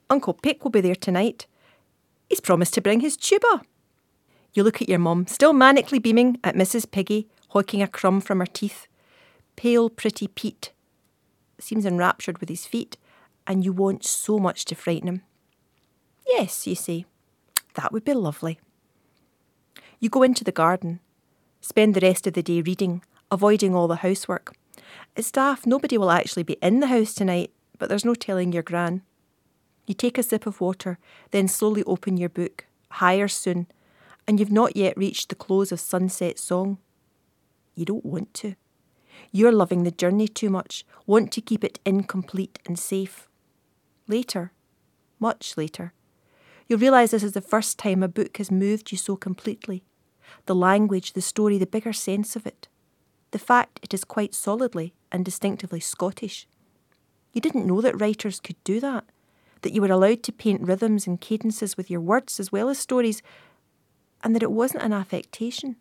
Uncle 0.08 0.34
Pick 0.34 0.62
will 0.62 0.70
be 0.70 0.80
there 0.80 0.94
tonight. 0.94 1.46
He's 2.28 2.40
promised 2.40 2.74
to 2.74 2.80
bring 2.80 3.00
his 3.00 3.16
tuba. 3.16 3.62
You 4.52 4.62
look 4.62 4.80
at 4.80 4.88
your 4.88 4.98
mum, 4.98 5.26
still 5.26 5.52
manically 5.52 6.02
beaming 6.02 6.38
at 6.42 6.54
Mrs. 6.54 6.90
Piggy, 6.90 7.28
hoiking 7.48 7.82
a 7.82 7.88
crumb 7.88 8.20
from 8.20 8.38
her 8.38 8.46
teeth. 8.46 8.86
Pale, 9.56 9.90
pretty 9.90 10.28
Pete 10.28 10.72
seems 11.58 11.86
enraptured 11.86 12.38
with 12.38 12.48
his 12.48 12.66
feet, 12.66 12.96
and 13.46 13.64
you 13.64 13.72
want 13.72 14.04
so 14.04 14.38
much 14.38 14.64
to 14.66 14.74
frighten 14.74 15.08
him. 15.08 15.22
Yes, 16.26 16.66
you 16.66 16.74
say, 16.74 17.06
that 17.74 17.92
would 17.92 18.04
be 18.04 18.14
lovely. 18.14 18.58
You 20.00 20.08
go 20.08 20.22
into 20.22 20.44
the 20.44 20.52
garden, 20.52 21.00
spend 21.60 21.94
the 21.94 22.00
rest 22.00 22.26
of 22.26 22.34
the 22.34 22.42
day 22.42 22.60
reading, 22.60 23.02
avoiding 23.30 23.74
all 23.74 23.88
the 23.88 23.96
housework. 23.96 24.54
As 25.16 25.26
staff, 25.26 25.66
nobody 25.66 25.98
will 25.98 26.10
actually 26.10 26.42
be 26.42 26.58
in 26.62 26.80
the 26.80 26.86
house 26.88 27.14
tonight, 27.14 27.50
but 27.78 27.88
there's 27.88 28.04
no 28.04 28.14
telling 28.14 28.52
your 28.52 28.62
gran. 28.62 29.02
You 29.86 29.94
take 29.94 30.18
a 30.18 30.22
sip 30.22 30.46
of 30.46 30.60
water, 30.60 30.98
then 31.30 31.48
slowly 31.48 31.84
open 31.84 32.16
your 32.16 32.28
book, 32.28 32.66
higher 32.90 33.28
soon, 33.28 33.66
and 34.26 34.40
you've 34.40 34.52
not 34.52 34.76
yet 34.76 34.96
reached 34.96 35.28
the 35.28 35.34
close 35.34 35.70
of 35.70 35.80
Sunset 35.80 36.38
Song. 36.38 36.78
You 37.74 37.84
don't 37.84 38.04
want 38.04 38.34
to. 38.34 38.54
You're 39.30 39.52
loving 39.52 39.84
the 39.84 39.90
journey 39.90 40.28
too 40.28 40.50
much, 40.50 40.84
want 41.06 41.32
to 41.32 41.40
keep 41.40 41.62
it 41.62 41.78
incomplete 41.84 42.58
and 42.66 42.78
safe. 42.78 43.28
Later, 44.08 44.52
much 45.18 45.56
later, 45.56 45.92
you'll 46.66 46.78
realise 46.78 47.12
this 47.12 47.22
is 47.22 47.32
the 47.32 47.40
first 47.40 47.78
time 47.78 48.02
a 48.02 48.08
book 48.08 48.36
has 48.38 48.50
moved 48.50 48.92
you 48.92 48.98
so 48.98 49.16
completely. 49.16 49.84
The 50.46 50.54
language, 50.54 51.12
the 51.12 51.22
story, 51.22 51.58
the 51.58 51.66
bigger 51.66 51.92
sense 51.92 52.36
of 52.36 52.46
it. 52.46 52.68
The 53.30 53.38
fact 53.38 53.80
it 53.82 53.92
is 53.92 54.04
quite 54.04 54.34
solidly 54.34 54.94
and 55.12 55.24
distinctively 55.24 55.80
Scottish. 55.80 56.46
You 57.32 57.40
didn't 57.40 57.66
know 57.66 57.80
that 57.80 58.00
writers 58.00 58.40
could 58.40 58.62
do 58.64 58.80
that, 58.80 59.04
that 59.62 59.72
you 59.72 59.80
were 59.80 59.90
allowed 59.90 60.22
to 60.24 60.32
paint 60.32 60.62
rhythms 60.62 61.06
and 61.06 61.20
cadences 61.20 61.76
with 61.76 61.90
your 61.90 62.00
words 62.00 62.40
as 62.40 62.52
well 62.52 62.68
as 62.68 62.78
stories, 62.78 63.22
and 64.22 64.34
that 64.34 64.42
it 64.42 64.50
wasn't 64.50 64.82
an 64.82 64.92
affectation, 64.92 65.76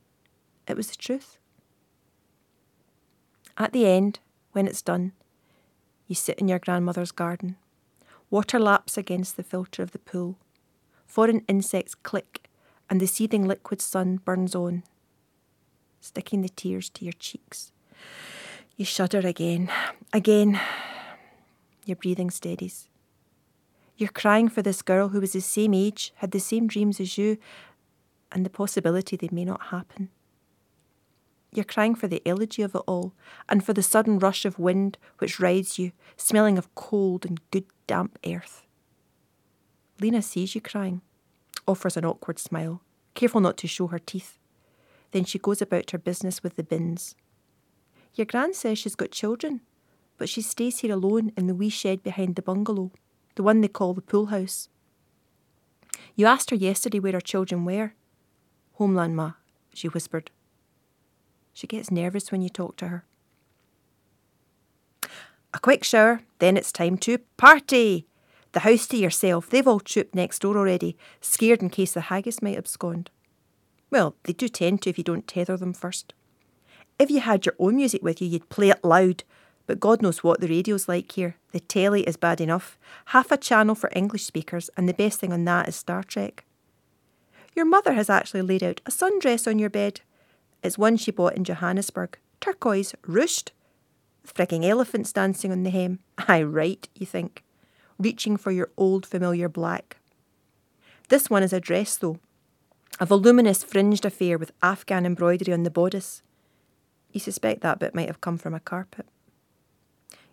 it 0.68 0.76
was 0.76 0.90
the 0.90 0.98
truth. 0.98 1.38
At 3.58 3.72
the 3.72 3.86
end, 3.86 4.20
when 4.52 4.68
it's 4.68 4.82
done, 4.82 5.14
you 6.08 6.16
sit 6.16 6.40
in 6.40 6.48
your 6.48 6.60
grandmother's 6.60 7.12
garden. 7.12 7.56
Water 8.30 8.60
laps 8.60 8.98
against 8.98 9.38
the 9.38 9.44
filter 9.44 9.82
of 9.82 9.92
the 9.92 10.00
pool. 10.00 10.38
Foreign 11.06 11.44
insects 11.48 11.96
click 11.96 12.50
and 12.90 13.00
the 13.00 13.08
seething 13.08 13.48
liquid 13.48 13.82
sun 13.82 14.18
burns 14.18 14.56
on, 14.56 14.84
sticking 16.06 16.42
the 16.42 16.50
tears 16.50 16.90
to 16.92 17.04
your 17.04 17.14
cheeks. 17.14 17.72
You 18.78 18.86
shudder 18.86 19.20
again, 19.20 19.72
again. 20.14 20.60
Your 21.86 21.96
breathing 21.96 22.30
steadies. 22.30 22.88
You're 23.98 24.10
crying 24.10 24.50
for 24.50 24.62
this 24.62 24.82
girl 24.82 25.10
who 25.10 25.22
was 25.22 25.34
the 25.34 25.42
same 25.42 25.74
age, 25.74 26.14
had 26.18 26.32
the 26.32 26.40
same 26.40 26.68
dreams 26.68 27.00
as 27.00 27.18
you, 27.18 27.38
and 28.32 28.46
the 28.46 28.50
possibility 28.50 29.16
they 29.16 29.30
may 29.32 29.46
not 29.46 29.68
happen. 29.68 30.10
You're 31.52 31.64
crying 31.66 31.96
for 31.96 32.08
the 32.08 32.22
elegy 32.26 32.62
of 32.62 32.76
it 32.76 32.82
all, 32.86 33.14
and 33.48 33.64
for 33.64 33.74
the 33.74 33.82
sudden 33.82 34.20
rush 34.20 34.46
of 34.46 34.60
wind 34.60 34.98
which 35.20 35.40
rides 35.40 35.80
you, 35.80 35.92
smelling 36.18 36.58
of 36.58 36.74
cold 36.76 37.26
and 37.26 37.40
good 37.50 37.66
damp 37.88 38.20
earth. 38.26 38.66
Lena 40.02 40.22
sees 40.22 40.54
you 40.54 40.62
crying, 40.62 41.02
offers 41.66 41.96
an 41.96 42.06
awkward 42.06 42.38
smile, 42.38 42.82
careful 43.14 43.40
not 43.42 43.58
to 43.58 43.68
show 43.68 43.88
her 43.88 44.00
teeth. 44.00 44.38
Then 45.12 45.26
she 45.26 45.40
goes 45.40 45.62
about 45.62 45.92
her 45.92 45.98
business 45.98 46.44
with 46.44 46.56
the 46.56 46.64
bins. 46.64 47.16
Your 48.14 48.26
gran 48.26 48.54
says 48.54 48.78
she's 48.78 48.96
got 48.96 49.12
children, 49.12 49.62
but 50.18 50.30
she 50.30 50.42
stays 50.42 50.80
here 50.80 50.94
alone 50.94 51.32
in 51.36 51.48
the 51.48 51.56
wee 51.56 51.70
shed 51.70 52.04
behind 52.04 52.36
the 52.36 52.42
bungalow, 52.42 52.92
the 53.36 53.44
one 53.44 53.62
they 53.62 53.68
call 53.68 53.94
the 53.94 54.02
pool 54.02 54.28
house. 54.28 54.70
You 56.16 56.26
asked 56.26 56.50
her 56.50 56.56
yesterday 56.56 57.00
where 57.00 57.14
her 57.14 57.22
children 57.22 57.66
were. 57.66 57.94
Homeland, 58.74 59.16
ma, 59.16 59.34
she 59.74 59.88
whispered. 59.88 60.32
She 61.54 61.68
gets 61.68 61.92
nervous 61.92 62.32
when 62.32 62.42
you 62.42 62.50
talk 62.50 62.76
to 62.78 62.88
her. 62.88 63.06
A 65.54 65.60
quick 65.60 65.84
shower, 65.84 66.22
then 66.40 66.58
it's 66.58 66.72
time 66.72 66.98
to 67.00 67.20
party. 67.38 68.08
The 68.52 68.62
house 68.62 68.88
to 68.88 68.98
yourself. 68.98 69.50
They've 69.50 69.68
all 69.68 69.80
trooped 69.80 70.16
next 70.16 70.40
door 70.40 70.58
already, 70.58 70.98
scared 71.22 71.62
in 71.62 71.70
case 71.70 71.94
the 71.94 72.02
haggis 72.02 72.42
might 72.42 72.58
abscond. 72.58 73.10
Well, 73.92 74.16
they 74.24 74.34
do 74.34 74.48
tend 74.48 74.82
to 74.82 74.90
if 74.90 74.98
you 74.98 75.04
don't 75.04 75.28
tether 75.28 75.58
them 75.58 75.74
first. 75.74 76.14
If 76.98 77.10
you 77.12 77.20
had 77.20 77.46
your 77.46 77.56
own 77.60 77.76
music 77.76 78.02
with 78.02 78.22
you, 78.22 78.28
you'd 78.28 78.50
play 78.50 78.70
it 78.70 78.84
loud. 78.84 79.24
But 79.68 79.80
God 79.80 80.02
knows 80.02 80.24
what 80.24 80.42
the 80.42 80.48
radio's 80.48 80.88
like 80.88 81.12
here. 81.12 81.36
The 81.52 81.60
telly 81.60 82.04
is 82.04 82.18
bad 82.18 82.40
enough. 82.40 82.78
Half 83.06 83.32
a 83.32 83.38
channel 83.38 83.76
for 83.76 83.90
English 83.96 84.24
speakers, 84.24 84.70
and 84.78 84.88
the 84.88 84.94
best 84.94 85.20
thing 85.20 85.34
on 85.34 85.46
that 85.46 85.68
is 85.68 85.76
Star 85.76 86.04
Trek. 86.04 86.46
Your 87.56 87.66
mother 87.66 87.94
has 87.94 88.10
actually 88.10 88.42
laid 88.42 88.64
out 88.64 88.82
a 88.86 88.92
sundress 88.92 89.48
on 89.48 89.60
your 89.60 89.70
bed. 89.70 90.02
It's 90.62 90.78
one 90.78 90.98
she 90.98 91.12
bought 91.12 91.36
in 91.36 91.44
Johannesburg. 91.44 92.18
Turquoise, 92.42 92.94
ruched. 93.04 93.52
Frigging 94.26 94.66
elephants 94.66 95.14
dancing 95.14 95.52
on 95.52 95.64
the 95.64 95.70
hem. 95.70 96.00
Aye, 96.28 96.44
right, 96.44 96.88
you 96.96 97.06
think. 97.06 97.44
Reaching 97.98 98.38
for 98.38 98.52
your 98.52 98.70
old 98.78 99.06
familiar 99.06 99.48
black. 99.48 99.98
This 101.10 101.30
one 101.30 101.44
is 101.44 101.54
a 101.54 101.60
dress, 101.60 101.96
though. 101.98 102.20
A 102.98 103.06
voluminous 103.06 103.62
fringed 103.62 104.06
affair 104.06 104.38
with 104.38 104.54
Afghan 104.64 105.06
embroidery 105.06 105.54
on 105.54 105.64
the 105.64 105.70
bodice. 105.70 106.24
You 107.12 107.20
suspect 107.20 107.60
that 107.62 107.80
bit 107.80 107.94
might 107.94 108.08
have 108.08 108.22
come 108.22 108.38
from 108.38 108.54
a 108.54 108.60
carpet. 108.62 109.06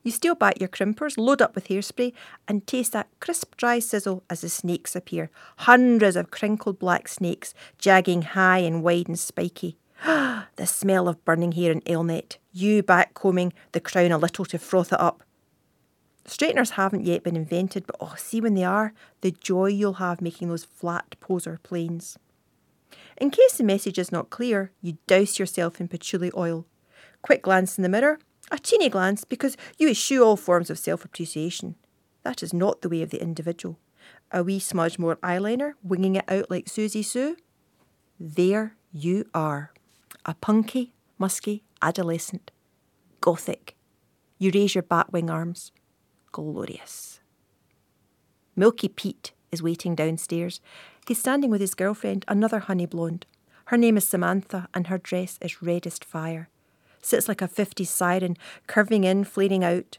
You 0.04 0.12
steal 0.12 0.37
back 0.37 0.61
your 0.61 0.69
crimpers, 0.69 1.19
load 1.19 1.42
up 1.42 1.57
with 1.57 1.69
hairspray, 1.69 2.12
and 2.47 2.64
taste 2.66 2.92
that 2.92 3.09
crisp, 3.19 3.57
dry 3.57 3.81
sizzle 3.81 4.23
as 4.31 4.42
the 4.42 4.49
snakes 4.49 4.95
appear. 4.95 5.31
Hundreds 5.59 6.14
of 6.14 6.31
crinkled 6.31 6.78
black 6.78 7.09
snakes, 7.09 7.52
jagging 7.78 8.23
high 8.23 8.59
and 8.59 8.83
wide 8.85 9.09
and 9.09 9.19
spiky. 9.19 9.76
the 10.04 10.66
smell 10.66 11.09
of 11.09 11.25
burning 11.25 11.52
hair 11.52 11.73
and 11.73 11.85
Elnett. 11.85 12.37
You 12.52 12.83
back 12.85 13.14
combing 13.14 13.52
the 13.73 13.81
crown 13.81 14.12
a 14.12 14.19
little 14.19 14.45
to 14.47 14.59
froth 14.59 14.92
it 14.92 15.00
up. 15.00 15.23
Straighteners 16.26 16.71
haven't 16.71 17.07
yet 17.07 17.25
been 17.25 17.37
invented, 17.37 17.87
but 17.87 17.97
oh, 18.00 18.14
see 18.16 18.40
when 18.40 18.54
they 18.54 18.64
are, 18.64 18.92
the 19.21 19.33
joy 19.33 19.66
you'll 19.66 19.95
have 19.95 20.21
making 20.21 20.49
those 20.49 20.64
flat 20.64 21.16
poser 21.21 21.59
planes. 21.64 22.19
In 23.16 23.30
case 23.30 23.56
the 23.56 23.64
message 23.64 23.99
is 23.99 24.12
not 24.12 24.30
clear, 24.30 24.72
you 24.80 24.99
douse 25.06 25.38
yourself 25.38 25.80
in 25.80 25.88
patchouli 25.88 26.30
oil. 26.37 26.66
Quick 27.22 27.42
glance 27.42 27.78
in 27.78 27.82
the 27.82 27.88
mirror, 27.88 28.18
a 28.50 28.58
teeny 28.58 28.88
glance, 28.88 29.25
because 29.25 29.56
you 29.78 29.88
eschew 29.88 30.22
all 30.22 30.37
forms 30.37 30.70
of 30.70 30.78
self 30.78 31.04
appreciation. 31.04 31.76
That 32.25 32.42
is 32.42 32.52
not 32.52 32.82
the 32.82 32.88
way 32.88 33.02
of 33.02 33.11
the 33.11 33.22
individual. 33.22 33.78
A 34.30 34.42
wee 34.42 34.58
smudge 34.58 34.99
more 34.99 35.16
eyeliner, 35.16 35.75
winging 35.82 36.16
it 36.16 36.25
out 36.28 36.50
like 36.50 36.66
Siouxsie 36.66 37.04
Sioux. 37.04 37.37
There 38.18 38.76
you 38.92 39.25
are. 39.34 39.72
A 40.25 40.34
punky, 40.34 40.94
musky 41.18 41.64
adolescent. 41.80 42.50
Gothic. 43.20 43.76
You 44.38 44.50
raise 44.54 44.75
your 44.75 44.82
batwing 44.82 45.30
arms. 45.30 45.72
Glorious. 46.30 47.20
Milky 48.56 48.88
Pete 48.88 49.32
is 49.50 49.62
waiting 49.62 49.94
downstairs. 49.94 50.61
He's 51.06 51.18
standing 51.18 51.50
with 51.50 51.61
his 51.61 51.75
girlfriend, 51.75 52.25
another 52.28 52.61
honey 52.61 52.87
blonde. 52.87 53.26
Her 53.66 53.76
name 53.76 53.97
is 53.97 54.06
Samantha, 54.06 54.68
and 54.75 54.87
her 54.87 54.99
dress 54.99 55.38
is 55.40 55.62
reddest 55.62 56.04
fire 56.04 56.49
sits 57.02 57.28
like 57.28 57.42
a 57.42 57.49
50s 57.49 57.88
siren, 57.88 58.37
curving 58.66 59.04
in, 59.04 59.25
flaring 59.25 59.64
out. 59.64 59.99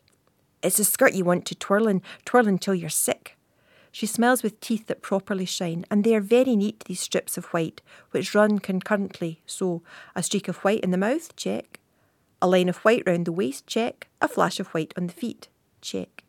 It's 0.63 0.79
a 0.79 0.85
skirt 0.85 1.13
you 1.13 1.25
want 1.25 1.45
to 1.45 1.55
twirl 1.55 1.87
and 1.87 2.01
twirl 2.25 2.47
until 2.47 2.73
you're 2.73 2.89
sick. 2.89 3.37
She 3.91 4.05
smells 4.07 4.41
with 4.41 4.59
teeth 4.59 4.87
that 4.87 5.03
properly 5.03 5.45
shine, 5.45 5.85
and 5.91 6.03
they 6.03 6.15
are 6.15 6.21
very 6.21 6.55
neat, 6.55 6.83
these 6.85 7.01
strips 7.01 7.37
of 7.37 7.45
white, 7.47 7.81
which 8.11 8.33
run 8.33 8.57
concurrently. 8.57 9.41
So, 9.45 9.83
a 10.15 10.23
streak 10.23 10.47
of 10.47 10.57
white 10.57 10.79
in 10.79 10.89
the 10.89 10.97
mouth, 10.97 11.35
check. 11.35 11.79
A 12.41 12.47
line 12.47 12.69
of 12.69 12.77
white 12.77 13.03
round 13.05 13.25
the 13.25 13.31
waist, 13.31 13.67
check. 13.67 14.07
A 14.19 14.27
flash 14.27 14.59
of 14.59 14.67
white 14.69 14.93
on 14.97 15.07
the 15.07 15.13
feet, 15.13 15.47
check. 15.81 16.23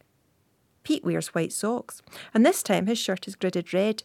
Pete 0.82 1.04
wears 1.04 1.28
white 1.28 1.52
socks, 1.52 2.02
and 2.34 2.44
this 2.44 2.62
time 2.62 2.86
his 2.86 2.98
shirt 2.98 3.26
is 3.26 3.36
gridded 3.36 3.72
red. 3.72 4.02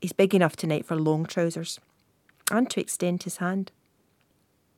He's 0.00 0.12
big 0.12 0.34
enough 0.34 0.56
tonight 0.56 0.86
for 0.86 0.96
long 0.96 1.26
trousers, 1.26 1.80
and 2.50 2.70
to 2.70 2.80
extend 2.80 3.24
his 3.24 3.38
hand. 3.38 3.72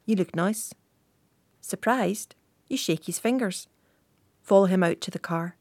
You 0.06 0.16
look 0.16 0.34
nice. 0.34 0.74
Surprised, 1.60 2.34
you 2.68 2.76
shake 2.76 3.04
his 3.04 3.18
fingers. 3.18 3.68
Follow 4.42 4.66
him 4.66 4.82
out 4.82 5.00
to 5.02 5.10
the 5.10 5.18
car. 5.18 5.56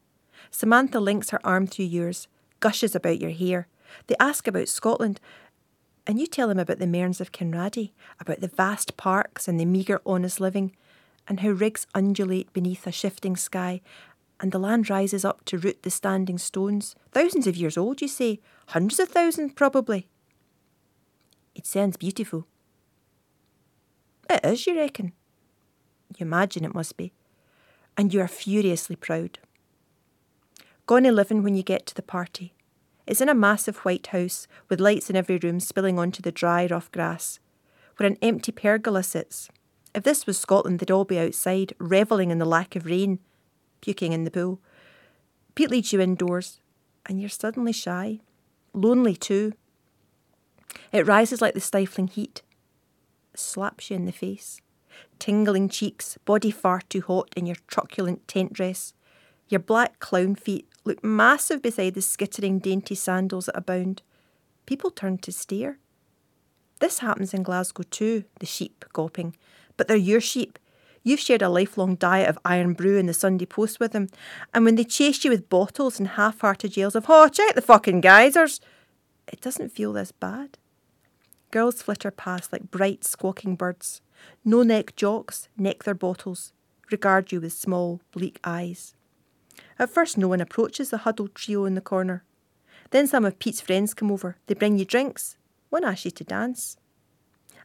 Samantha 0.50 0.98
links 0.98 1.30
her 1.30 1.46
arm 1.46 1.66
through 1.66 1.84
yours, 1.84 2.26
gushes 2.60 2.94
about 2.94 3.20
your 3.20 3.30
hair. 3.30 3.68
They 4.06 4.16
ask 4.18 4.48
about 4.48 4.68
Scotland, 4.68 5.20
and 6.06 6.18
you 6.18 6.26
tell 6.26 6.48
them 6.48 6.58
about 6.58 6.78
the 6.78 6.86
Mearns 6.86 7.20
of 7.20 7.32
Kinraddie, 7.32 7.92
about 8.18 8.40
the 8.40 8.48
vast 8.48 8.96
parks 8.96 9.46
and 9.46 9.60
the 9.60 9.66
meagre, 9.66 10.00
honest 10.06 10.40
living, 10.40 10.74
and 11.28 11.40
how 11.40 11.50
rigs 11.50 11.86
undulate 11.94 12.52
beneath 12.52 12.86
a 12.86 12.92
shifting 12.92 13.36
sky, 13.36 13.80
and 14.40 14.52
the 14.52 14.58
land 14.58 14.88
rises 14.88 15.24
up 15.24 15.44
to 15.44 15.58
root 15.58 15.82
the 15.82 15.90
standing 15.90 16.38
stones. 16.38 16.94
Thousands 17.12 17.46
of 17.46 17.56
years 17.56 17.76
old, 17.76 18.00
you 18.00 18.08
say? 18.08 18.40
Hundreds 18.68 18.98
of 18.98 19.08
thousands, 19.10 19.52
probably. 19.52 20.08
It 21.54 21.66
sounds 21.66 21.98
beautiful. 21.98 22.46
It 24.30 24.40
is, 24.44 24.66
you 24.66 24.76
reckon? 24.76 25.12
You 26.16 26.24
imagine 26.24 26.64
it 26.64 26.74
must 26.74 26.96
be. 26.96 27.12
And 27.96 28.14
you 28.14 28.20
are 28.20 28.28
furiously 28.28 28.96
proud. 28.96 29.38
Gonna 30.86 31.12
living 31.12 31.42
when 31.42 31.54
you 31.54 31.62
get 31.62 31.84
to 31.86 31.94
the 31.94 32.02
party. 32.02 32.54
It's 33.06 33.20
in 33.20 33.28
a 33.28 33.34
massive 33.34 33.78
white 33.78 34.06
house 34.08 34.46
with 34.68 34.80
lights 34.80 35.10
in 35.10 35.16
every 35.16 35.36
room 35.36 35.60
spilling 35.60 35.98
onto 35.98 36.22
the 36.22 36.32
dry, 36.32 36.66
rough 36.66 36.90
grass, 36.92 37.40
where 37.96 38.06
an 38.06 38.16
empty 38.22 38.52
pergola 38.52 39.02
sits. 39.02 39.50
If 39.94 40.04
this 40.04 40.26
was 40.26 40.38
Scotland, 40.38 40.78
they'd 40.78 40.90
all 40.90 41.04
be 41.04 41.18
outside, 41.18 41.74
revelling 41.78 42.30
in 42.30 42.38
the 42.38 42.44
lack 42.44 42.76
of 42.76 42.86
rain, 42.86 43.18
puking 43.80 44.12
in 44.12 44.24
the 44.24 44.30
pool. 44.30 44.60
Pete 45.54 45.70
leads 45.70 45.92
you 45.92 46.00
indoors, 46.00 46.60
and 47.06 47.20
you're 47.20 47.28
suddenly 47.28 47.72
shy, 47.72 48.20
lonely 48.72 49.16
too. 49.16 49.52
It 50.92 51.06
rises 51.06 51.40
like 51.40 51.54
the 51.54 51.60
stifling 51.60 52.08
heat, 52.08 52.42
slaps 53.34 53.90
you 53.90 53.96
in 53.96 54.06
the 54.06 54.12
face 54.12 54.60
tingling 55.18 55.68
cheeks, 55.68 56.18
body 56.24 56.50
far 56.50 56.80
too 56.80 57.02
hot 57.02 57.28
in 57.36 57.46
your 57.46 57.56
truculent 57.66 58.26
tent 58.26 58.52
dress. 58.52 58.94
Your 59.48 59.60
black 59.60 59.98
clown 59.98 60.34
feet 60.34 60.68
look 60.84 61.04
massive 61.04 61.62
beside 61.62 61.94
the 61.94 62.02
skittering 62.02 62.58
dainty 62.58 62.94
sandals 62.94 63.46
that 63.46 63.56
abound. 63.56 64.02
People 64.66 64.90
turn 64.90 65.18
to 65.18 65.32
stare. 65.32 65.78
This 66.80 67.00
happens 67.00 67.34
in 67.34 67.42
Glasgow 67.42 67.84
too, 67.90 68.24
the 68.38 68.46
sheep 68.46 68.84
gawping. 68.92 69.34
But 69.76 69.88
they're 69.88 69.96
your 69.96 70.20
sheep. 70.20 70.58
You've 71.02 71.20
shared 71.20 71.42
a 71.42 71.48
lifelong 71.48 71.94
diet 71.94 72.28
of 72.28 72.38
Irn-Bru 72.44 72.98
in 72.98 73.06
the 73.06 73.14
Sunday 73.14 73.46
Post 73.46 73.80
with 73.80 73.92
them, 73.92 74.08
and 74.52 74.64
when 74.64 74.74
they 74.74 74.84
chase 74.84 75.24
you 75.24 75.30
with 75.30 75.48
bottles 75.48 75.98
and 75.98 76.08
half 76.08 76.40
hearted 76.40 76.76
yells 76.76 76.94
of, 76.94 77.06
Oh, 77.08 77.28
check 77.28 77.54
the 77.54 77.62
fucking 77.62 78.02
geysers, 78.02 78.60
it 79.26 79.40
doesn't 79.40 79.72
feel 79.72 79.92
this 79.92 80.12
bad. 80.12 80.58
Girls 81.50 81.82
flitter 81.82 82.10
past 82.10 82.52
like 82.52 82.70
bright, 82.70 83.04
squawking 83.04 83.56
birds. 83.56 84.02
No 84.44 84.62
neck 84.62 84.94
jocks 84.94 85.48
neck 85.56 85.84
their 85.84 85.94
bottles, 85.94 86.52
regard 86.90 87.32
you 87.32 87.40
with 87.40 87.52
small, 87.52 88.00
bleak 88.12 88.38
eyes. 88.44 88.94
At 89.78 89.90
first, 89.90 90.18
no 90.18 90.28
one 90.28 90.40
approaches 90.40 90.90
the 90.90 90.98
huddled 90.98 91.34
trio 91.34 91.64
in 91.64 91.74
the 91.74 91.80
corner. 91.80 92.24
Then 92.90 93.06
some 93.06 93.24
of 93.24 93.38
Pete's 93.38 93.60
friends 93.60 93.94
come 93.94 94.12
over. 94.12 94.36
They 94.46 94.54
bring 94.54 94.78
you 94.78 94.84
drinks. 94.84 95.38
One 95.70 95.84
asks 95.84 96.04
you 96.04 96.10
to 96.10 96.24
dance. 96.24 96.76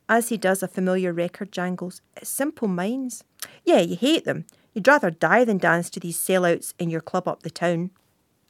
As 0.08 0.30
he 0.30 0.38
does, 0.38 0.62
a 0.62 0.68
familiar 0.68 1.12
record 1.12 1.52
jangles. 1.52 2.02
It's 2.16 2.30
Simple 2.30 2.68
Minds. 2.68 3.24
Yeah, 3.64 3.80
you 3.80 3.96
hate 3.96 4.26
them. 4.26 4.46
You'd 4.74 4.88
rather 4.88 5.10
die 5.10 5.46
than 5.46 5.58
dance 5.58 5.90
to 5.92 6.00
these 6.00 6.18
sellouts 6.18 6.74
in 6.78 6.90
your 6.90 7.02
club 7.02 7.28
up 7.28 7.44
the 7.44 7.50
town. 7.50 7.90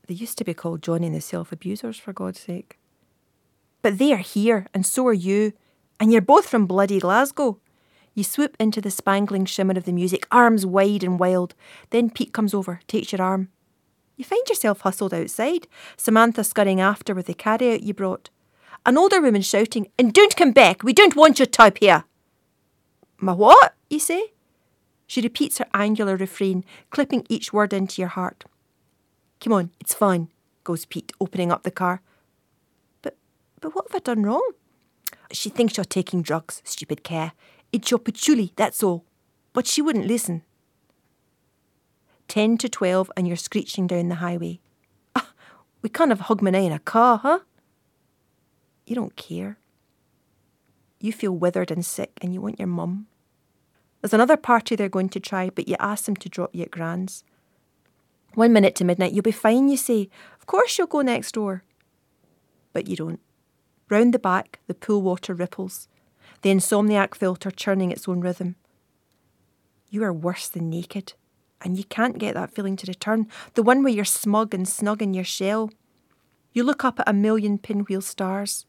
They 0.07 0.15
used 0.15 0.37
to 0.39 0.43
be 0.43 0.53
called 0.53 0.81
Johnny 0.81 1.07
and 1.07 1.15
the 1.15 1.21
Self 1.21 1.51
Abusers, 1.51 1.97
for 1.97 2.13
God's 2.13 2.39
sake. 2.39 2.77
But 3.81 3.97
they 3.99 4.11
are 4.11 4.17
here, 4.17 4.67
and 4.73 4.85
so 4.85 5.07
are 5.07 5.13
you, 5.13 5.53
and 5.99 6.11
you're 6.11 6.21
both 6.21 6.47
from 6.47 6.65
bloody 6.65 6.99
Glasgow. 6.99 7.59
You 8.13 8.23
swoop 8.23 8.55
into 8.59 8.81
the 8.81 8.91
spangling 8.91 9.45
shimmer 9.45 9.73
of 9.77 9.85
the 9.85 9.91
music, 9.91 10.27
arms 10.31 10.65
wide 10.65 11.03
and 11.03 11.19
wild. 11.19 11.53
Then 11.89 12.09
Pete 12.09 12.33
comes 12.33 12.53
over, 12.53 12.81
takes 12.87 13.11
your 13.11 13.21
arm. 13.21 13.49
You 14.17 14.25
find 14.25 14.47
yourself 14.47 14.81
hustled 14.81 15.13
outside, 15.13 15.67
Samantha 15.97 16.43
scurrying 16.43 16.81
after 16.81 17.13
with 17.13 17.27
the 17.27 17.33
carry 17.33 17.73
out 17.73 17.83
you 17.83 17.93
brought. 17.93 18.29
An 18.85 18.97
older 18.97 19.21
woman 19.21 19.41
shouting, 19.41 19.89
And 19.97 20.13
don't 20.13 20.35
come 20.35 20.51
back, 20.51 20.83
we 20.83 20.93
don't 20.93 21.15
want 21.15 21.39
your 21.39 21.47
type 21.47 21.79
here. 21.79 22.05
My 23.17 23.33
what? 23.33 23.73
you 23.89 23.99
say. 23.99 24.31
She 25.07 25.21
repeats 25.21 25.59
her 25.59 25.67
angular 25.73 26.15
refrain, 26.15 26.65
clipping 26.89 27.25
each 27.29 27.53
word 27.53 27.73
into 27.73 28.01
your 28.01 28.09
heart. 28.09 28.45
Come 29.39 29.53
on, 29.53 29.71
it's 29.79 29.93
fine, 29.93 30.29
goes 30.63 30.85
Pete, 30.85 31.11
opening 31.19 31.51
up 31.51 31.63
the 31.63 31.71
car. 31.71 32.01
But 33.01 33.17
but 33.61 33.75
what 33.75 33.85
have 33.89 33.95
I 33.95 33.99
done 33.99 34.23
wrong? 34.23 34.51
She 35.31 35.49
thinks 35.49 35.77
you're 35.77 35.85
taking 35.85 36.21
drugs, 36.21 36.61
stupid 36.65 37.03
care. 37.03 37.33
It's 37.71 37.91
your 37.91 37.99
patchouli, 37.99 38.53
that's 38.55 38.81
all. 38.81 39.05
But 39.53 39.67
she 39.67 39.81
wouldn't 39.81 40.07
listen. 40.07 40.43
10 42.27 42.57
to 42.57 42.69
12 42.69 43.11
and 43.15 43.27
you're 43.27 43.37
screeching 43.37 43.87
down 43.87 44.09
the 44.09 44.15
highway. 44.15 44.59
Ah, 45.15 45.31
we 45.81 45.89
can't 45.89 46.09
have 46.09 46.21
Hogmanay 46.21 46.65
in 46.65 46.71
a 46.71 46.79
car, 46.79 47.19
huh? 47.19 47.39
You 48.85 48.95
don't 48.95 49.15
care. 49.15 49.57
You 50.99 51.11
feel 51.11 51.31
withered 51.31 51.71
and 51.71 51.85
sick 51.85 52.11
and 52.21 52.33
you 52.33 52.41
want 52.41 52.59
your 52.59 52.67
mum. 52.67 53.07
There's 54.01 54.13
another 54.13 54.37
party 54.37 54.75
they're 54.75 54.89
going 54.89 55.09
to 55.09 55.19
try, 55.19 55.49
but 55.49 55.67
you 55.67 55.75
ask 55.79 56.05
them 56.05 56.15
to 56.17 56.29
drop 56.29 56.53
you 56.53 56.63
at 56.63 56.71
Gran's. 56.71 57.23
One 58.35 58.53
minute 58.53 58.75
to 58.75 58.85
midnight, 58.85 59.13
you'll 59.13 59.23
be 59.23 59.31
fine, 59.31 59.69
you 59.69 59.77
say. 59.77 60.09
Of 60.39 60.45
course 60.45 60.77
you'll 60.77 60.87
go 60.87 61.01
next 61.01 61.33
door. 61.33 61.63
But 62.73 62.87
you 62.87 62.95
don't. 62.95 63.19
Round 63.89 64.13
the 64.13 64.19
back, 64.19 64.59
the 64.67 64.73
pool 64.73 65.01
water 65.01 65.33
ripples, 65.33 65.87
the 66.41 66.49
insomniac 66.49 67.15
filter 67.15 67.49
churning 67.51 67.91
its 67.91 68.07
own 68.07 68.21
rhythm. 68.21 68.55
You 69.89 70.03
are 70.03 70.13
worse 70.13 70.49
than 70.49 70.69
naked 70.69 71.13
and 71.61 71.77
you 71.77 71.83
can't 71.85 72.19
get 72.19 72.35
that 72.35 72.51
feeling 72.51 72.75
to 72.75 72.87
return, 72.87 73.27
the 73.55 73.63
one 73.63 73.83
where 73.83 73.93
you're 73.93 74.05
smug 74.05 74.53
and 74.53 74.67
snug 74.67 75.01
in 75.01 75.13
your 75.13 75.23
shell. 75.23 75.71
You 76.53 76.63
look 76.63 76.85
up 76.85 76.99
at 76.99 77.09
a 77.09 77.13
million 77.13 77.57
pinwheel 77.57 78.01
stars. 78.01 78.65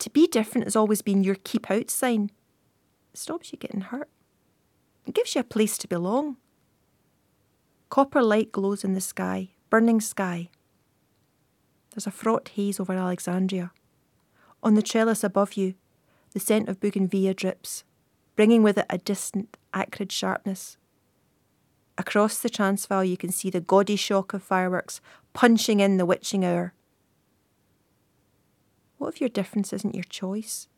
To 0.00 0.10
be 0.10 0.26
different 0.26 0.64
has 0.64 0.76
always 0.76 1.02
been 1.02 1.22
your 1.22 1.36
keep 1.36 1.70
out 1.70 1.90
sign. 1.90 2.30
It 3.12 3.18
stops 3.18 3.52
you 3.52 3.58
getting 3.58 3.82
hurt. 3.82 4.08
It 5.06 5.14
gives 5.14 5.34
you 5.34 5.42
a 5.42 5.44
place 5.44 5.76
to 5.78 5.88
belong. 5.88 6.36
Copper 7.90 8.22
light 8.22 8.50
glows 8.50 8.82
in 8.82 8.94
the 8.94 9.00
sky, 9.00 9.50
burning 9.68 10.00
sky. 10.00 10.48
There's 11.90 12.06
a 12.06 12.10
fraught 12.10 12.48
haze 12.54 12.80
over 12.80 12.94
Alexandra. 12.94 13.72
On 14.62 14.74
the 14.74 14.82
trellis 14.82 15.22
above 15.22 15.54
you, 15.54 15.74
the 16.32 16.40
scent 16.40 16.68
of 16.68 16.80
bougainvillea 16.80 17.34
drips, 17.34 17.84
bringing 18.36 18.62
with 18.62 18.78
it 18.78 18.86
a 18.88 18.96
distant, 18.96 19.56
acrid 19.74 20.12
sharpness. 20.12 20.78
Across 21.98 22.38
the 22.38 22.48
Transvaal, 22.48 23.04
you 23.04 23.18
can 23.18 23.32
see 23.32 23.50
the 23.50 23.60
gaudy 23.60 23.96
shock 23.96 24.32
of 24.32 24.42
fireworks 24.42 25.02
punching 25.34 25.80
in 25.80 25.98
the 25.98 26.06
witching 26.06 26.44
hour. 26.44 26.72
What 29.00 29.14
if 29.14 29.20
your 29.22 29.30
difference 29.30 29.72
isn't 29.72 29.94
your 29.94 30.04
choice? 30.04 30.68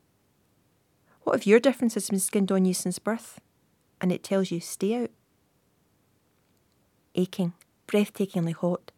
What 1.23 1.35
if 1.35 1.45
your 1.45 1.59
difference 1.59 1.95
has 1.95 2.09
been 2.09 2.21
skinned 2.21 2.53
on 2.53 2.65
you 2.65 2.73
since 2.73 3.01
birth 3.01 3.41
and 4.01 4.13
it 4.13 4.23
tells 4.23 4.53
you 4.53 4.61
stay 4.61 4.95
out? 4.95 5.11
Aching, 7.17 7.53
breathtakingly 7.89 8.55
hot, 8.55 8.93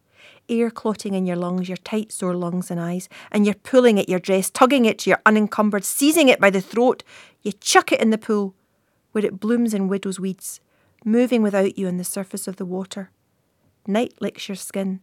air 0.47 0.69
clotting 0.69 1.15
in 1.15 1.25
your 1.25 1.37
lungs, 1.37 1.67
your 1.67 1.77
tight, 1.77 2.11
sore 2.11 2.35
lungs 2.35 2.69
and 2.69 2.79
eyes, 2.79 3.09
and 3.31 3.47
you're 3.47 3.55
pulling 3.55 3.97
at 3.99 4.09
your 4.09 4.19
dress, 4.19 4.51
tugging 4.51 4.85
it 4.85 4.99
to 4.99 5.09
your 5.09 5.21
unencumbered, 5.25 5.83
seizing 5.83 6.29
it 6.29 6.39
by 6.39 6.51
the 6.51 6.61
throat. 6.61 7.03
You 7.41 7.51
chuck 7.51 7.91
it 7.91 8.01
in 8.01 8.11
the 8.11 8.19
pool, 8.19 8.53
where 9.11 9.25
it 9.25 9.39
blooms 9.39 9.73
in 9.73 9.87
widow's 9.87 10.19
weeds, 10.19 10.61
moving 11.03 11.41
without 11.41 11.79
you 11.79 11.87
on 11.87 11.97
the 11.97 12.03
surface 12.03 12.47
of 12.47 12.57
the 12.57 12.65
water. 12.65 13.09
Night 13.87 14.13
licks 14.21 14.47
your 14.47 14.55
skin, 14.55 14.99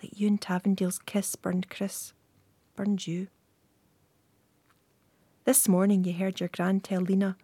like 0.00 0.20
Ewan 0.20 0.38
Tavendale's 0.38 1.00
kiss 1.00 1.34
burned 1.34 1.68
Chris, 1.68 2.12
burned 2.74 3.06
you. 3.06 3.28
This 5.44 5.68
morning 5.68 6.04
you 6.04 6.14
heard 6.14 6.40
your 6.40 6.48
grand 6.48 6.84
tell 6.84 7.00
Lena 7.00 7.36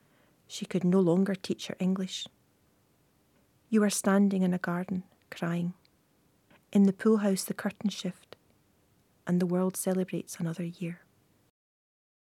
she 0.47 0.64
could 0.64 0.85
no 0.85 1.01
longer 1.01 1.35
teach 1.35 1.66
her 1.69 1.77
English. 1.79 2.27
You 3.69 3.83
are 3.85 3.90
standing 3.90 4.43
in 4.43 4.53
a 4.53 4.59
garden, 4.59 5.05
crying. 5.31 5.75
In 6.73 6.85
the 6.85 6.93
pool 6.93 7.19
house, 7.19 7.45
the 7.45 7.55
curtains 7.55 7.95
shift, 7.95 8.37
and 9.27 9.40
the 9.40 9.47
world 9.47 9.77
celebrates 9.77 10.37
another 10.38 10.64
year. 10.64 11.01